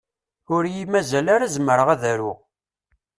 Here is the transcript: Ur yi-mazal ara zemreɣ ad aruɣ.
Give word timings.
Ur 0.55 0.63
yi-mazal 0.73 1.27
ara 1.35 1.53
zemreɣ 1.55 1.87
ad 1.91 2.03
aruɣ. 2.11 2.39